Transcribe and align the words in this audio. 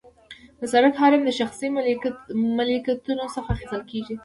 د 0.59 0.61
سرک 0.71 0.93
حریم 1.01 1.21
د 1.25 1.31
شخصي 1.39 1.67
ملکیتونو 2.57 3.25
څخه 3.35 3.47
اخیستل 3.53 3.81
کیږي 3.91 4.15